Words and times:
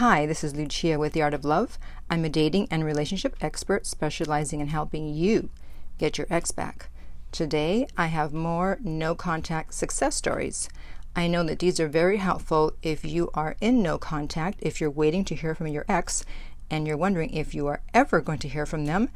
Hi, 0.00 0.26
this 0.26 0.44
is 0.44 0.54
Lucia 0.54 0.98
with 0.98 1.14
The 1.14 1.22
Art 1.22 1.32
of 1.32 1.42
Love. 1.42 1.78
I'm 2.10 2.26
a 2.26 2.28
dating 2.28 2.68
and 2.70 2.84
relationship 2.84 3.34
expert 3.40 3.86
specializing 3.86 4.60
in 4.60 4.66
helping 4.66 5.08
you 5.08 5.48
get 5.96 6.18
your 6.18 6.26
ex 6.28 6.50
back. 6.50 6.90
Today, 7.32 7.86
I 7.96 8.08
have 8.08 8.34
more 8.34 8.76
no 8.82 9.14
contact 9.14 9.72
success 9.72 10.14
stories. 10.14 10.68
I 11.16 11.28
know 11.28 11.42
that 11.44 11.60
these 11.60 11.80
are 11.80 11.88
very 11.88 12.18
helpful 12.18 12.74
if 12.82 13.06
you 13.06 13.30
are 13.32 13.56
in 13.62 13.82
no 13.82 13.96
contact, 13.96 14.58
if 14.60 14.82
you're 14.82 14.90
waiting 14.90 15.24
to 15.24 15.34
hear 15.34 15.54
from 15.54 15.68
your 15.68 15.86
ex, 15.88 16.26
and 16.68 16.86
you're 16.86 16.98
wondering 16.98 17.30
if 17.30 17.54
you 17.54 17.66
are 17.66 17.80
ever 17.94 18.20
going 18.20 18.40
to 18.40 18.48
hear 18.48 18.66
from 18.66 18.84
them. 18.84 19.08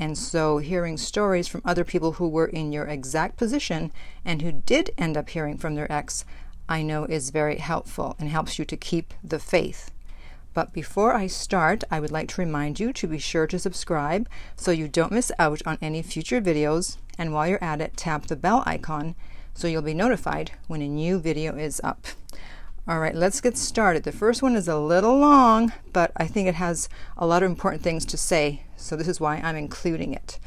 And 0.00 0.18
so, 0.18 0.58
hearing 0.58 0.96
stories 0.96 1.46
from 1.46 1.62
other 1.64 1.84
people 1.84 2.14
who 2.14 2.26
were 2.26 2.46
in 2.46 2.72
your 2.72 2.86
exact 2.86 3.36
position 3.36 3.92
and 4.24 4.42
who 4.42 4.50
did 4.50 4.90
end 4.98 5.16
up 5.16 5.28
hearing 5.28 5.58
from 5.58 5.76
their 5.76 5.92
ex, 5.92 6.24
I 6.68 6.82
know 6.82 7.04
is 7.04 7.30
very 7.30 7.58
helpful 7.58 8.16
and 8.18 8.28
helps 8.28 8.58
you 8.58 8.64
to 8.64 8.76
keep 8.76 9.14
the 9.22 9.38
faith. 9.38 9.92
But 10.54 10.72
before 10.72 11.14
I 11.14 11.26
start, 11.26 11.84
I 11.90 12.00
would 12.00 12.12
like 12.12 12.28
to 12.28 12.40
remind 12.40 12.80
you 12.80 12.92
to 12.92 13.06
be 13.08 13.18
sure 13.18 13.46
to 13.48 13.58
subscribe 13.58 14.28
so 14.56 14.70
you 14.70 14.88
don't 14.88 15.12
miss 15.12 15.32
out 15.38 15.60
on 15.66 15.78
any 15.82 16.00
future 16.00 16.40
videos. 16.40 16.96
And 17.18 17.32
while 17.32 17.48
you're 17.48 17.62
at 17.62 17.80
it, 17.80 17.96
tap 17.96 18.26
the 18.26 18.36
bell 18.36 18.62
icon 18.64 19.16
so 19.52 19.68
you'll 19.68 19.82
be 19.82 19.94
notified 19.94 20.52
when 20.66 20.82
a 20.82 20.88
new 20.88 21.18
video 21.18 21.56
is 21.56 21.80
up. 21.84 22.06
All 22.86 23.00
right, 23.00 23.14
let's 23.14 23.40
get 23.40 23.56
started. 23.56 24.02
The 24.02 24.12
first 24.12 24.42
one 24.42 24.56
is 24.56 24.68
a 24.68 24.78
little 24.78 25.16
long, 25.16 25.72
but 25.92 26.12
I 26.16 26.26
think 26.26 26.48
it 26.48 26.56
has 26.56 26.88
a 27.16 27.26
lot 27.26 27.42
of 27.42 27.50
important 27.50 27.82
things 27.82 28.04
to 28.06 28.16
say, 28.16 28.64
so 28.76 28.94
this 28.94 29.08
is 29.08 29.20
why 29.20 29.36
I'm 29.36 29.56
including 29.56 30.12
it. 30.12 30.38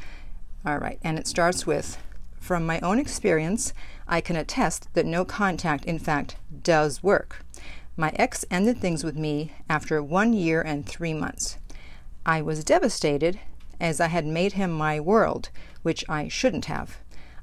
All 0.65 0.77
right, 0.77 0.99
and 1.03 1.17
it 1.17 1.27
starts 1.27 1.65
with 1.65 1.97
From 2.39 2.65
my 2.65 2.79
own 2.81 2.99
experience, 2.99 3.73
I 4.07 4.21
can 4.21 4.35
attest 4.35 4.87
that 4.93 5.05
no 5.05 5.25
contact, 5.25 5.83
in 5.85 5.99
fact, 5.99 6.37
does 6.63 7.01
work. 7.01 7.43
My 7.99 8.13
ex 8.15 8.45
ended 8.51 8.79
things 8.79 9.03
with 9.03 9.17
me 9.17 9.53
after 9.67 10.03
one 10.03 10.31
year 10.31 10.61
and 10.61 10.85
three 10.85 11.15
months. 11.15 11.57
I 12.27 12.43
was 12.43 12.63
devastated 12.63 13.39
as 13.79 13.99
I 13.99 14.05
had 14.05 14.23
made 14.23 14.53
him 14.53 14.71
my 14.71 14.99
world, 14.99 15.49
which 15.81 16.05
I 16.07 16.27
shouldn't 16.27 16.65
have. 16.65 16.99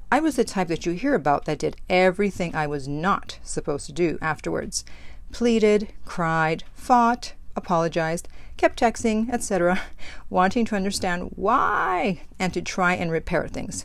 I 0.09 0.21
was 0.21 0.37
the 0.37 0.45
type 0.45 0.69
that 0.69 0.85
you 0.85 0.93
hear 0.93 1.13
about 1.13 1.43
that 1.43 1.59
did 1.59 1.75
everything 1.89 2.55
I 2.55 2.67
was 2.67 2.87
not 2.87 3.37
supposed 3.43 3.85
to 3.87 3.91
do 3.91 4.17
afterwards 4.21 4.85
pleaded, 5.33 5.89
cried, 6.05 6.63
fought, 6.73 7.33
apologized, 7.57 8.29
kept 8.55 8.79
texting, 8.79 9.29
etc., 9.29 9.81
wanting 10.29 10.63
to 10.63 10.75
understand 10.77 11.31
why 11.35 12.21
and 12.39 12.53
to 12.53 12.61
try 12.61 12.93
and 12.93 13.11
repair 13.11 13.49
things. 13.49 13.83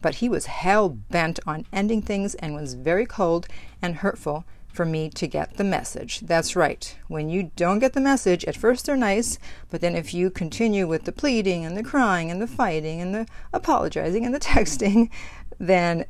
But 0.00 0.16
he 0.16 0.30
was 0.30 0.46
hell 0.46 0.88
bent 0.88 1.40
on 1.46 1.66
ending 1.74 2.00
things 2.00 2.34
and 2.36 2.54
was 2.54 2.72
very 2.72 3.04
cold 3.04 3.46
and 3.82 3.96
hurtful 3.96 4.46
for 4.76 4.84
me 4.84 5.08
to 5.08 5.26
get 5.26 5.56
the 5.56 5.64
message. 5.64 6.20
That's 6.20 6.54
right. 6.54 6.96
When 7.08 7.30
you 7.30 7.50
don't 7.56 7.78
get 7.78 7.94
the 7.94 8.00
message, 8.00 8.44
at 8.44 8.56
first 8.56 8.84
they're 8.84 8.96
nice, 8.96 9.38
but 9.70 9.80
then 9.80 9.96
if 9.96 10.12
you 10.12 10.30
continue 10.30 10.86
with 10.86 11.04
the 11.04 11.12
pleading 11.12 11.64
and 11.64 11.76
the 11.76 11.82
crying 11.82 12.30
and 12.30 12.42
the 12.42 12.46
fighting 12.46 13.00
and 13.00 13.14
the 13.14 13.26
apologizing 13.54 14.26
and 14.26 14.34
the 14.34 14.40
texting, 14.54 15.10
then 15.58 16.04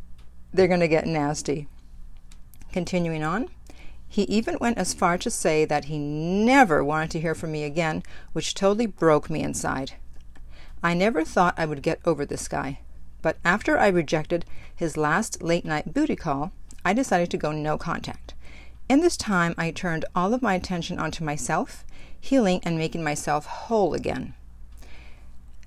they're 0.53 0.67
going 0.67 0.81
to 0.81 0.89
get 0.89 1.06
nasty. 1.06 1.69
Continuing 2.72 3.22
on, 3.22 3.48
he 4.09 4.22
even 4.22 4.59
went 4.61 4.78
as 4.78 4.94
far 4.94 5.17
to 5.19 5.31
say 5.31 5.64
that 5.64 5.87
he 5.87 5.98
never 5.98 6.83
wanted 6.83 7.12
to 7.12 7.20
hear 7.20 7.34
from 7.34 7.53
me 7.53 7.62
again, 7.62 8.03
which 8.33 8.55
totally 8.55 8.87
broke 8.87 9.31
me 9.31 9.42
inside. 9.42 9.92
I 10.83 10.94
never 10.94 11.25
thought 11.25 11.59
I 11.59 11.67
would 11.67 11.83
get 11.83 12.00
over 12.05 12.27
this 12.27 12.48
guy, 12.48 12.81
but 13.22 13.37
after 13.44 13.78
I 13.78 13.89
rejected 13.89 14.44
his 14.75 14.97
last 14.97 15.42
late 15.42 15.64
night 15.64 15.94
booty 15.94 16.17
call, 16.17 16.53
I 16.84 16.92
decided 16.92 17.31
to 17.31 17.39
go 17.39 17.53
no 17.53 17.78
contact. 17.78 18.25
In 18.89 19.01
this 19.01 19.17
time, 19.17 19.53
I 19.59 19.73
turned 19.73 20.05
all 20.15 20.33
of 20.33 20.42
my 20.42 20.55
attention 20.55 21.01
onto 21.01 21.25
myself, 21.25 21.84
healing 22.20 22.61
and 22.62 22.79
making 22.79 23.03
myself 23.03 23.45
whole 23.47 23.95
again. 23.95 24.34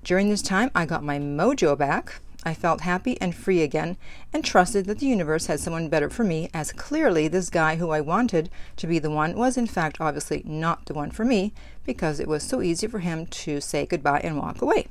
During 0.02 0.30
this 0.30 0.40
time, 0.40 0.70
I 0.74 0.86
got 0.86 1.04
my 1.04 1.18
mojo 1.18 1.76
back. 1.76 2.20
I 2.44 2.54
felt 2.54 2.80
happy 2.80 3.20
and 3.20 3.34
free 3.34 3.60
again 3.60 3.98
and 4.32 4.42
trusted 4.42 4.86
that 4.86 5.00
the 5.00 5.06
universe 5.06 5.46
had 5.46 5.60
someone 5.60 5.90
better 5.90 6.08
for 6.08 6.24
me, 6.24 6.48
as 6.54 6.72
clearly 6.72 7.28
this 7.28 7.50
guy 7.50 7.76
who 7.76 7.90
I 7.90 8.00
wanted 8.00 8.48
to 8.76 8.86
be 8.86 8.98
the 8.98 9.10
one 9.10 9.36
was, 9.36 9.58
in 9.58 9.66
fact, 9.66 10.00
obviously 10.00 10.42
not 10.46 10.86
the 10.86 10.94
one 10.94 11.10
for 11.10 11.26
me 11.26 11.52
because 11.84 12.20
it 12.20 12.28
was 12.28 12.42
so 12.42 12.62
easy 12.62 12.86
for 12.86 13.00
him 13.00 13.26
to 13.26 13.60
say 13.60 13.84
goodbye 13.84 14.22
and 14.24 14.38
walk 14.38 14.62
away. 14.62 14.86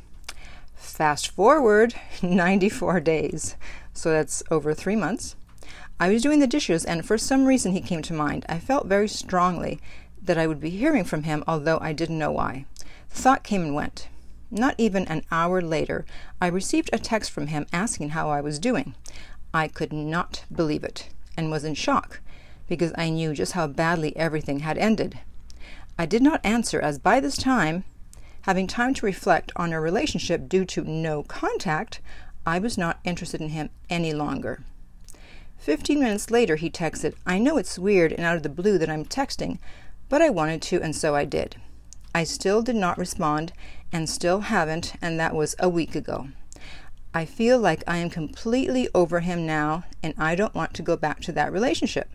Fast 0.75 1.29
forward 1.31 1.95
94 2.21 2.99
days, 2.99 3.55
so 3.91 4.11
that's 4.11 4.43
over 4.51 4.75
three 4.75 4.95
months. 4.95 5.35
I 5.99 6.09
was 6.09 6.21
doing 6.21 6.39
the 6.39 6.47
dishes, 6.47 6.85
and 6.85 7.05
for 7.05 7.17
some 7.17 7.45
reason 7.45 7.73
he 7.73 7.81
came 7.81 8.01
to 8.03 8.13
mind. 8.13 8.45
I 8.47 8.59
felt 8.59 8.87
very 8.87 9.07
strongly 9.07 9.79
that 10.21 10.37
I 10.37 10.47
would 10.47 10.59
be 10.59 10.69
hearing 10.69 11.03
from 11.03 11.23
him, 11.23 11.43
although 11.47 11.79
I 11.81 11.93
didn't 11.93 12.19
know 12.19 12.31
why. 12.31 12.65
The 13.09 13.15
thought 13.15 13.43
came 13.43 13.61
and 13.61 13.75
went. 13.75 14.07
Not 14.51 14.75
even 14.77 15.07
an 15.07 15.23
hour 15.31 15.61
later, 15.61 16.05
I 16.41 16.47
received 16.47 16.89
a 16.91 16.99
text 16.99 17.31
from 17.31 17.47
him 17.47 17.67
asking 17.71 18.09
how 18.09 18.29
I 18.29 18.41
was 18.41 18.59
doing. 18.59 18.95
I 19.53 19.67
could 19.67 19.93
not 19.93 20.45
believe 20.51 20.83
it, 20.83 21.09
and 21.37 21.51
was 21.51 21.63
in 21.63 21.75
shock, 21.75 22.21
because 22.67 22.93
I 22.97 23.09
knew 23.09 23.33
just 23.33 23.51
how 23.51 23.67
badly 23.67 24.15
everything 24.15 24.59
had 24.59 24.77
ended. 24.77 25.19
I 25.97 26.05
did 26.05 26.21
not 26.21 26.41
answer, 26.45 26.79
as 26.79 26.97
by 26.97 27.19
this 27.19 27.35
time, 27.37 27.83
having 28.43 28.67
time 28.67 28.93
to 28.95 29.05
reflect 29.05 29.51
on 29.55 29.73
our 29.73 29.81
relationship 29.81 30.47
due 30.47 30.65
to 30.65 30.83
no 30.83 31.23
contact, 31.23 31.99
I 32.45 32.57
was 32.59 32.77
not 32.77 32.99
interested 33.03 33.41
in 33.41 33.49
him 33.49 33.69
any 33.89 34.13
longer. 34.13 34.63
Fifteen 35.59 35.99
minutes 35.99 36.31
later, 36.31 36.55
he 36.55 36.69
texted, 36.69 37.15
I 37.25 37.37
know 37.37 37.57
it's 37.57 37.77
weird 37.77 38.13
and 38.13 38.21
out 38.21 38.37
of 38.37 38.43
the 38.43 38.49
blue 38.49 38.77
that 38.77 38.89
I'm 38.89 39.05
texting, 39.05 39.59
but 40.07 40.21
I 40.21 40.29
wanted 40.29 40.61
to, 40.63 40.81
and 40.81 40.95
so 40.95 41.15
I 41.15 41.25
did. 41.25 41.57
I 42.15 42.23
still 42.23 42.61
did 42.61 42.77
not 42.77 42.97
respond, 42.97 43.51
and 43.91 44.09
still 44.09 44.39
haven't, 44.39 44.93
and 45.01 45.19
that 45.19 45.35
was 45.35 45.55
a 45.59 45.67
week 45.67 45.95
ago. 45.95 46.29
I 47.13 47.25
feel 47.25 47.59
like 47.59 47.83
I 47.85 47.97
am 47.97 48.09
completely 48.09 48.87
over 48.95 49.19
him 49.19 49.45
now, 49.45 49.83
and 50.01 50.13
I 50.17 50.33
don't 50.33 50.55
want 50.55 50.73
to 50.75 50.81
go 50.81 50.95
back 50.95 51.19
to 51.21 51.31
that 51.33 51.51
relationship. 51.51 52.09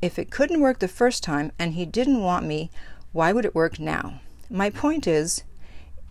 If 0.00 0.18
it 0.18 0.30
couldn't 0.30 0.60
work 0.60 0.78
the 0.78 0.88
first 0.88 1.24
time 1.24 1.50
and 1.58 1.74
he 1.74 1.84
didn't 1.84 2.22
want 2.22 2.46
me, 2.46 2.70
why 3.12 3.32
would 3.32 3.44
it 3.44 3.54
work 3.54 3.80
now? 3.80 4.20
My 4.48 4.70
point 4.70 5.06
is, 5.06 5.42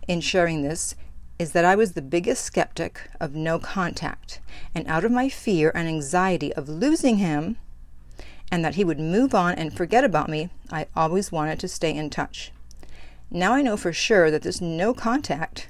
in 0.06 0.20
sharing 0.20 0.62
this, 0.62 0.96
is 1.38 1.52
that 1.52 1.64
I 1.64 1.74
was 1.74 1.92
the 1.92 2.02
biggest 2.02 2.44
skeptic 2.44 3.10
of 3.20 3.34
no 3.34 3.58
contact, 3.58 4.40
and 4.74 4.86
out 4.86 5.04
of 5.04 5.12
my 5.12 5.28
fear 5.28 5.70
and 5.74 5.86
anxiety 5.86 6.52
of 6.54 6.68
losing 6.68 7.18
him 7.18 7.58
and 8.50 8.64
that 8.64 8.76
he 8.76 8.84
would 8.84 9.00
move 9.00 9.34
on 9.34 9.54
and 9.54 9.76
forget 9.76 10.04
about 10.04 10.28
me, 10.28 10.50
I 10.70 10.86
always 10.94 11.32
wanted 11.32 11.58
to 11.60 11.68
stay 11.68 11.94
in 11.94 12.10
touch. 12.10 12.52
Now 13.30 13.52
I 13.52 13.62
know 13.62 13.76
for 13.76 13.92
sure 13.92 14.30
that 14.30 14.42
this 14.42 14.60
no 14.60 14.94
contact 14.94 15.68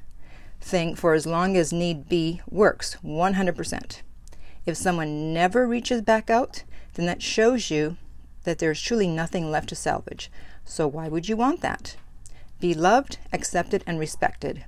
thing 0.61 0.95
for 0.95 1.15
as 1.15 1.27
long 1.27 1.57
as 1.57 1.73
need 1.73 2.09
be 2.09 2.43
works 2.49 2.97
100%. 3.05 4.03
If 4.67 4.77
someone 4.77 5.33
never 5.33 5.67
reaches 5.67 6.03
back 6.03 6.29
out, 6.29 6.65
then 6.95 7.07
that 7.07 7.23
shows 7.23 7.71
you 7.71 7.97
that 8.45 8.59
there's 8.59 8.81
truly 8.81 9.07
nothing 9.09 9.51
left 9.51 9.69
to 9.71 9.75
salvage. 9.75 10.31
So 10.65 10.87
why 10.87 11.09
would 11.09 11.29
you 11.29 11.37
want 11.37 11.61
that? 11.63 11.97
Be 12.61 12.75
loved, 12.75 13.19
accepted, 13.33 13.83
and 13.87 13.99
respected. 13.99 14.65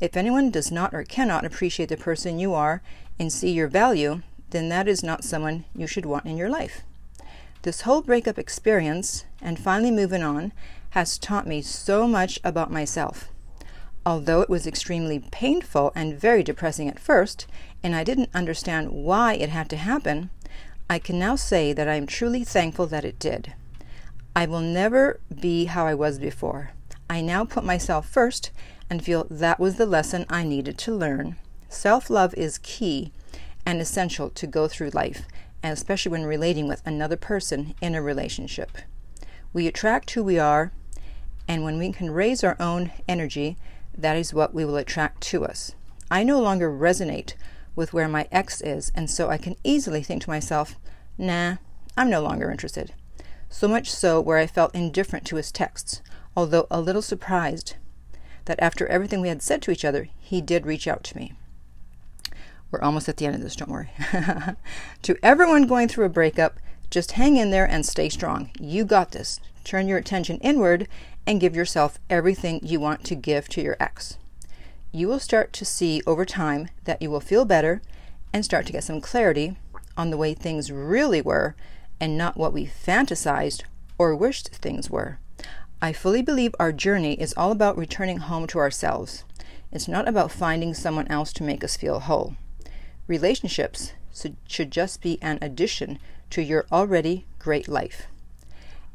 If 0.00 0.16
anyone 0.16 0.50
does 0.50 0.72
not 0.72 0.92
or 0.92 1.04
cannot 1.04 1.44
appreciate 1.44 1.88
the 1.88 1.96
person 1.96 2.38
you 2.38 2.54
are 2.54 2.82
and 3.18 3.32
see 3.32 3.50
your 3.50 3.68
value, 3.68 4.22
then 4.50 4.68
that 4.68 4.88
is 4.88 5.02
not 5.02 5.24
someone 5.24 5.64
you 5.74 5.86
should 5.86 6.06
want 6.06 6.26
in 6.26 6.36
your 6.36 6.48
life. 6.48 6.82
This 7.62 7.82
whole 7.82 8.02
breakup 8.02 8.38
experience 8.38 9.24
and 9.40 9.58
finally 9.58 9.90
moving 9.90 10.22
on 10.22 10.52
has 10.90 11.18
taught 11.18 11.46
me 11.46 11.62
so 11.62 12.06
much 12.06 12.38
about 12.44 12.70
myself. 12.70 13.28
Although 14.06 14.42
it 14.42 14.50
was 14.50 14.66
extremely 14.66 15.18
painful 15.18 15.90
and 15.94 16.20
very 16.20 16.42
depressing 16.42 16.88
at 16.88 16.98
first, 16.98 17.46
and 17.82 17.94
I 17.96 18.04
didn't 18.04 18.30
understand 18.34 18.90
why 18.90 19.34
it 19.34 19.48
had 19.48 19.70
to 19.70 19.76
happen, 19.76 20.30
I 20.90 20.98
can 20.98 21.18
now 21.18 21.36
say 21.36 21.72
that 21.72 21.88
I 21.88 21.94
am 21.94 22.06
truly 22.06 22.44
thankful 22.44 22.86
that 22.88 23.04
it 23.04 23.18
did. 23.18 23.54
I 24.36 24.46
will 24.46 24.60
never 24.60 25.20
be 25.40 25.64
how 25.64 25.86
I 25.86 25.94
was 25.94 26.18
before. 26.18 26.72
I 27.08 27.22
now 27.22 27.44
put 27.44 27.64
myself 27.64 28.06
first 28.08 28.50
and 28.88 29.04
feel 29.04 29.26
that 29.30 29.60
was 29.60 29.76
the 29.76 29.86
lesson 29.86 30.26
I 30.28 30.44
needed 30.44 30.78
to 30.78 30.94
learn. 30.94 31.36
Self 31.68 32.10
love 32.10 32.34
is 32.34 32.58
key 32.58 33.12
and 33.66 33.80
essential 33.80 34.30
to 34.30 34.46
go 34.46 34.68
through 34.68 34.90
life, 34.90 35.26
and 35.62 35.72
especially 35.72 36.12
when 36.12 36.24
relating 36.24 36.68
with 36.68 36.82
another 36.86 37.16
person 37.16 37.74
in 37.80 37.94
a 37.94 38.02
relationship. 38.02 38.78
We 39.52 39.66
attract 39.66 40.10
who 40.10 40.22
we 40.22 40.38
are, 40.38 40.72
and 41.48 41.64
when 41.64 41.78
we 41.78 41.92
can 41.92 42.10
raise 42.10 42.44
our 42.44 42.56
own 42.60 42.92
energy, 43.08 43.56
that 43.96 44.16
is 44.16 44.34
what 44.34 44.54
we 44.54 44.64
will 44.64 44.76
attract 44.76 45.22
to 45.22 45.44
us. 45.44 45.74
I 46.10 46.22
no 46.22 46.40
longer 46.40 46.70
resonate 46.70 47.34
with 47.76 47.92
where 47.92 48.08
my 48.08 48.28
ex 48.30 48.60
is, 48.60 48.92
and 48.94 49.10
so 49.10 49.30
I 49.30 49.38
can 49.38 49.56
easily 49.64 50.02
think 50.02 50.22
to 50.22 50.30
myself, 50.30 50.76
nah, 51.18 51.56
I'm 51.96 52.10
no 52.10 52.22
longer 52.22 52.50
interested. 52.50 52.92
So 53.48 53.68
much 53.68 53.90
so 53.90 54.20
where 54.20 54.38
I 54.38 54.46
felt 54.46 54.74
indifferent 54.74 55.24
to 55.26 55.36
his 55.36 55.52
texts, 55.52 56.02
although 56.36 56.66
a 56.70 56.80
little 56.80 57.02
surprised 57.02 57.76
that 58.46 58.60
after 58.60 58.86
everything 58.86 59.20
we 59.20 59.28
had 59.28 59.42
said 59.42 59.62
to 59.62 59.70
each 59.70 59.84
other, 59.84 60.08
he 60.18 60.40
did 60.40 60.66
reach 60.66 60.86
out 60.86 61.04
to 61.04 61.16
me. 61.16 61.32
We're 62.70 62.82
almost 62.82 63.08
at 63.08 63.18
the 63.18 63.26
end 63.26 63.36
of 63.36 63.42
this, 63.42 63.56
don't 63.56 63.70
worry. 63.70 63.90
to 65.02 65.16
everyone 65.22 65.66
going 65.66 65.88
through 65.88 66.06
a 66.06 66.10
breakup, 66.10 66.58
just 66.90 67.12
hang 67.12 67.36
in 67.36 67.50
there 67.50 67.68
and 67.68 67.86
stay 67.86 68.08
strong. 68.08 68.50
You 68.58 68.84
got 68.84 69.12
this. 69.12 69.40
turn 69.64 69.88
your 69.88 69.98
attention 69.98 70.38
inward 70.38 70.88
and 71.26 71.40
give 71.40 71.56
yourself 71.56 71.98
everything 72.10 72.60
you 72.62 72.80
want 72.80 73.04
to 73.04 73.14
give 73.14 73.48
to 73.48 73.62
your 73.62 73.76
ex. 73.80 74.18
You 74.92 75.08
will 75.08 75.20
start 75.20 75.52
to 75.54 75.64
see 75.64 76.02
over 76.06 76.24
time 76.24 76.68
that 76.84 77.00
you 77.00 77.10
will 77.10 77.20
feel 77.20 77.44
better 77.44 77.80
and 78.32 78.44
start 78.44 78.66
to 78.66 78.72
get 78.72 78.84
some 78.84 79.00
clarity 79.00 79.56
on 79.96 80.10
the 80.10 80.16
way 80.16 80.34
things 80.34 80.70
really 80.70 81.22
were 81.22 81.54
and 82.00 82.18
not 82.18 82.36
what 82.36 82.52
we 82.52 82.66
fantasized 82.66 83.62
or 83.98 84.14
wished 84.14 84.48
things 84.48 84.90
were. 84.90 85.18
I 85.84 85.92
fully 85.92 86.22
believe 86.22 86.54
our 86.58 86.72
journey 86.72 87.12
is 87.20 87.34
all 87.36 87.52
about 87.52 87.76
returning 87.76 88.16
home 88.16 88.46
to 88.46 88.58
ourselves. 88.58 89.22
It's 89.70 89.86
not 89.86 90.08
about 90.08 90.32
finding 90.32 90.72
someone 90.72 91.06
else 91.08 91.30
to 91.34 91.42
make 91.42 91.62
us 91.62 91.76
feel 91.76 92.00
whole. 92.00 92.36
Relationships 93.06 93.92
should 94.48 94.70
just 94.70 95.02
be 95.02 95.18
an 95.20 95.38
addition 95.42 95.98
to 96.30 96.40
your 96.40 96.64
already 96.72 97.26
great 97.38 97.68
life. 97.68 98.06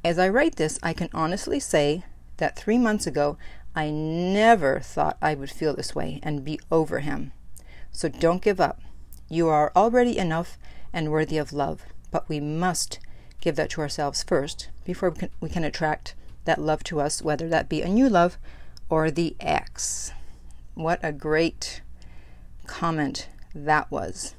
As 0.03 0.17
I 0.17 0.29
write 0.29 0.55
this, 0.55 0.79
I 0.81 0.93
can 0.93 1.09
honestly 1.13 1.59
say 1.59 2.05
that 2.37 2.57
three 2.57 2.79
months 2.79 3.05
ago, 3.05 3.37
I 3.75 3.91
never 3.91 4.79
thought 4.79 5.19
I 5.21 5.35
would 5.35 5.51
feel 5.51 5.75
this 5.75 5.93
way 5.93 6.19
and 6.23 6.43
be 6.43 6.59
over 6.71 7.01
him. 7.01 7.33
So 7.91 8.09
don't 8.09 8.41
give 8.41 8.59
up. 8.59 8.81
You 9.29 9.47
are 9.47 9.71
already 9.75 10.17
enough 10.17 10.57
and 10.91 11.11
worthy 11.11 11.37
of 11.37 11.53
love, 11.53 11.83
but 12.09 12.27
we 12.27 12.39
must 12.39 12.97
give 13.41 13.57
that 13.57 13.69
to 13.69 13.81
ourselves 13.81 14.23
first 14.23 14.69
before 14.85 15.11
we 15.11 15.19
can, 15.19 15.29
we 15.39 15.49
can 15.49 15.63
attract 15.63 16.15
that 16.49 16.59
love 16.59 16.83
to 16.85 16.99
us, 16.99 17.21
whether 17.21 17.47
that 17.47 17.69
be 17.69 17.83
a 17.83 17.87
new 17.87 18.09
love 18.09 18.39
or 18.89 19.11
the 19.11 19.35
ex. 19.39 20.11
What 20.73 20.99
a 21.03 21.11
great 21.11 21.81
comment 22.65 23.29
that 23.53 23.91
was. 23.91 24.33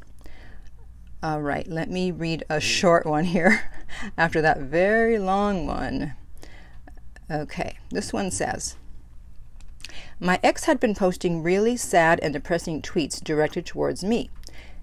All 1.22 1.40
right, 1.40 1.68
let 1.68 1.88
me 1.88 2.10
read 2.10 2.44
a 2.50 2.58
short 2.60 3.06
one 3.06 3.26
here 3.26 3.70
after 4.18 4.42
that 4.42 4.58
very 4.58 5.20
long 5.20 5.68
one. 5.68 6.14
Okay, 7.30 7.78
this 7.90 8.12
one 8.12 8.32
says 8.32 8.74
My 10.18 10.40
ex 10.42 10.64
had 10.64 10.80
been 10.80 10.96
posting 10.96 11.44
really 11.44 11.76
sad 11.76 12.18
and 12.24 12.32
depressing 12.32 12.82
tweets 12.82 13.22
directed 13.22 13.66
towards 13.66 14.02
me 14.02 14.30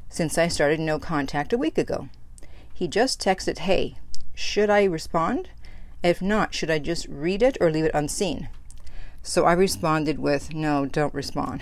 since 0.07 0.37
I 0.37 0.47
started 0.47 0.79
no 0.79 0.97
contact 0.97 1.51
a 1.51 1.57
week 1.57 1.77
ago. 1.77 2.07
He 2.73 2.87
just 2.87 3.19
texted, 3.19 3.57
Hey, 3.57 3.97
should 4.33 4.69
I 4.69 4.85
respond? 4.85 5.49
If 6.03 6.21
not, 6.21 6.53
should 6.53 6.69
I 6.69 6.79
just 6.79 7.07
read 7.07 7.41
it 7.41 7.57
or 7.59 7.71
leave 7.71 7.85
it 7.85 7.91
unseen? 7.93 8.49
So 9.23 9.45
I 9.45 9.53
responded 9.53 10.19
with, 10.19 10.53
No, 10.53 10.85
don't 10.85 11.13
respond. 11.13 11.61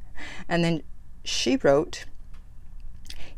and 0.48 0.64
then 0.64 0.82
she 1.24 1.56
wrote, 1.56 2.04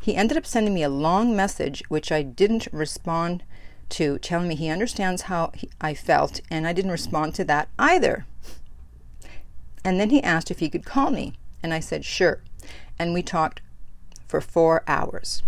He 0.01 0.17
ended 0.17 0.37
up 0.37 0.47
sending 0.47 0.75
me 0.75 0.83
a 0.83 0.89
long 0.89 1.37
message, 1.37 1.83
which 1.89 2.11
I 2.11 2.23
didn't 2.23 2.69
respond 2.73 3.45
to, 3.91 4.19
telling 4.19 4.49
me 4.49 4.55
he 4.55 4.69
understands 4.69 5.23
how 5.23 5.53
he, 5.55 5.71
I 5.81 5.95
felt, 5.95 6.41
and 6.51 6.67
I 6.67 6.73
didn't 6.73 6.91
respond 6.91 7.35
to 7.37 7.45
that 7.45 7.69
either. 7.79 8.27
And 9.85 10.01
then 10.01 10.11
he 10.11 10.23
asked 10.23 10.51
if 10.51 10.59
he 10.59 10.69
could 10.69 10.85
call 10.85 11.11
me, 11.11 11.35
and 11.63 11.73
I 11.73 11.81
said, 11.81 12.05
Sure. 12.05 12.43
And 12.99 13.15
we 13.15 13.23
talked 13.23 13.61
for 14.27 14.41
four 14.41 14.83
hours. 14.87 15.43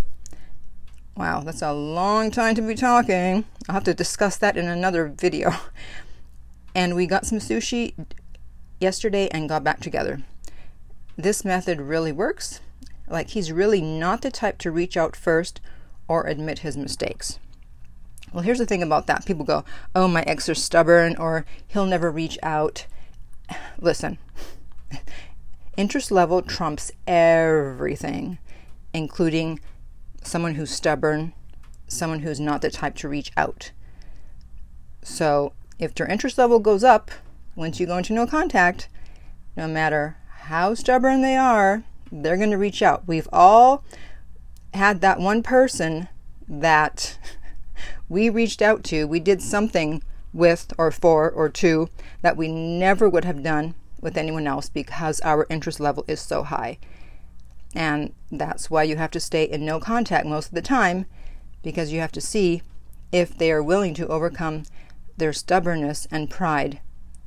Wow, 1.17 1.41
that's 1.41 1.63
a 1.63 1.73
long 1.73 2.31
time 2.31 2.55
to 2.55 2.63
be 2.63 2.75
talking. 2.75 3.45
I'll 3.69 3.75
have 3.75 3.85
to 3.85 3.95
discuss 3.95 4.37
that 4.39 4.57
in 4.57 4.69
another 4.69 5.09
video. 5.09 5.53
And 6.75 6.95
we 6.95 7.07
got 7.07 7.27
some 7.27 7.39
sushi 7.39 7.95
yesterday 8.81 9.29
and 9.29 9.49
got 9.49 9.65
back 9.65 9.81
together. 9.81 10.23
This 11.17 11.45
method 11.45 11.81
really 11.81 12.13
works. 12.13 12.61
Like, 13.09 13.31
he's 13.31 13.53
really 13.53 13.81
not 13.81 14.23
the 14.23 14.31
type 14.31 14.59
to 14.59 14.71
reach 14.71 14.97
out 14.97 15.17
first 15.17 15.61
or 16.07 16.27
admit 16.27 16.61
his 16.61 16.77
mistakes. 16.77 17.39
Well, 18.33 18.45
here's 18.45 18.59
the 18.59 18.67
thing 18.67 18.83
about 18.83 19.09
that 19.09 19.27
people 19.27 19.45
go, 19.45 19.65
oh, 19.95 20.07
my 20.07 20.23
ex 20.23 20.49
are 20.49 20.55
stubborn 20.55 21.17
or 21.17 21.45
he'll 21.67 21.87
never 21.87 22.11
reach 22.11 22.39
out. 22.43 22.87
Listen, 23.79 24.19
interest 25.77 26.13
level 26.13 26.41
trumps 26.41 26.93
everything 27.07 28.39
including 28.93 29.61
someone 30.23 30.55
who's 30.55 30.71
stubborn, 30.71 31.33
someone 31.89 32.21
who's 32.21 32.41
not 32.41 32.63
the 32.63 32.71
type 32.71 32.95
to 32.97 33.09
reach 33.09 33.33
out. 33.37 33.73
So, 35.03 35.53
if 35.79 35.95
their 35.95 36.07
interest 36.07 36.37
level 36.39 36.59
goes 36.59 36.85
up 36.85 37.11
once 37.57 37.81
you 37.81 37.87
go 37.87 37.97
into 37.97 38.13
no 38.13 38.27
contact, 38.27 38.89
no 39.57 39.67
matter 39.67 40.17
how 40.43 40.75
stubborn 40.75 41.23
they 41.23 41.37
are, 41.37 41.85
they're 42.13 42.37
going 42.37 42.51
to 42.51 42.59
reach 42.59 42.83
out. 42.83 43.07
We've 43.07 43.29
all 43.33 43.85
had 44.75 45.01
that 45.01 45.21
one 45.21 45.43
person 45.43 46.09
that 46.49 47.19
we 48.09 48.29
reached 48.29 48.63
out 48.63 48.85
to, 48.85 49.07
we 49.07 49.21
did 49.21 49.43
something 49.43 50.03
with 50.33 50.73
or 50.79 50.91
for 50.91 51.31
or 51.31 51.49
to 51.49 51.89
that 52.23 52.37
we 52.37 52.49
never 52.49 53.09
would 53.09 53.25
have 53.25 53.43
done 53.43 53.75
with 54.01 54.17
anyone 54.17 54.47
else 54.47 54.69
because 54.69 55.21
our 55.23 55.47
interest 55.51 55.81
level 55.81 56.05
is 56.07 56.21
so 56.21 56.43
high. 56.43 56.79
And 57.75 58.15
that's 58.31 58.71
why 58.71 58.83
you 58.83 58.97
have 58.97 59.11
to 59.13 59.21
stay 59.21 59.45
in 59.45 59.65
no 59.65 59.79
contact 59.81 60.27
most 60.27 60.49
of 60.49 60.55
the 60.55 60.63
time 60.63 61.07
because 61.63 61.93
you 61.93 62.01
have 62.01 62.13
to 62.13 62.21
see 62.21 62.63
if 63.13 63.37
they 63.37 63.53
are 63.53 63.63
willing 63.63 63.95
to 63.95 64.09
overcome 64.09 64.65
their 65.17 65.33
stubbornness 65.33 66.07
and 66.11 66.31
pride 66.31 66.81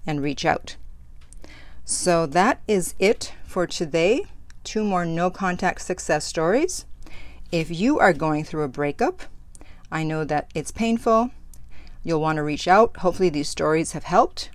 and 0.05 0.21
reach 0.21 0.45
out. 0.45 0.75
So 1.85 2.25
that 2.27 2.61
is 2.67 2.95
it 2.99 3.33
for 3.45 3.67
today. 3.67 4.25
Two 4.63 4.83
more 4.83 5.05
no 5.05 5.29
contact 5.29 5.81
success 5.81 6.25
stories. 6.25 6.85
If 7.51 7.69
you 7.69 7.99
are 7.99 8.13
going 8.13 8.43
through 8.43 8.63
a 8.63 8.69
breakup, 8.69 9.23
I 9.91 10.03
know 10.03 10.23
that 10.23 10.49
it's 10.55 10.71
painful. 10.71 11.31
You'll 12.03 12.21
want 12.21 12.37
to 12.37 12.43
reach 12.43 12.67
out. 12.67 12.97
Hopefully, 12.97 13.29
these 13.29 13.49
stories 13.49 13.91
have 13.91 14.05
helped. 14.05 14.49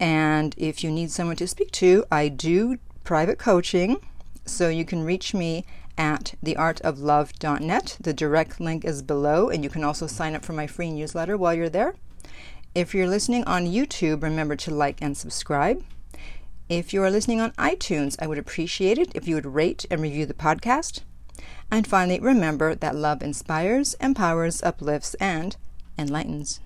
And 0.00 0.54
if 0.58 0.82
you 0.82 0.90
need 0.90 1.10
someone 1.10 1.36
to 1.36 1.46
speak 1.46 1.70
to, 1.72 2.04
I 2.10 2.28
do 2.28 2.78
private 3.04 3.38
coaching. 3.38 3.98
So 4.44 4.68
you 4.68 4.84
can 4.84 5.04
reach 5.04 5.34
me 5.34 5.64
at 5.98 6.34
theartoflove.net. 6.44 7.96
The 8.00 8.12
direct 8.12 8.60
link 8.60 8.84
is 8.84 9.02
below, 9.02 9.48
and 9.48 9.62
you 9.62 9.70
can 9.70 9.84
also 9.84 10.06
sign 10.06 10.34
up 10.34 10.44
for 10.44 10.52
my 10.52 10.66
free 10.66 10.90
newsletter 10.90 11.36
while 11.36 11.54
you're 11.54 11.68
there. 11.68 11.94
If 12.74 12.94
you're 12.94 13.08
listening 13.08 13.44
on 13.44 13.66
YouTube, 13.66 14.22
remember 14.22 14.56
to 14.56 14.74
like 14.74 15.02
and 15.02 15.16
subscribe. 15.16 15.84
If 16.70 16.94
you 16.94 17.02
are 17.02 17.10
listening 17.10 17.40
on 17.40 17.50
iTunes, 17.52 18.16
I 18.18 18.26
would 18.26 18.38
appreciate 18.38 18.96
it 18.96 19.12
if 19.14 19.28
you 19.28 19.34
would 19.34 19.44
rate 19.44 19.84
and 19.90 20.00
review 20.00 20.24
the 20.24 20.32
podcast. 20.32 21.00
And 21.70 21.86
finally, 21.86 22.18
remember 22.18 22.74
that 22.74 22.96
love 22.96 23.22
inspires, 23.22 23.92
empowers, 24.00 24.62
uplifts, 24.62 25.12
and 25.20 25.54
enlightens. 25.98 26.60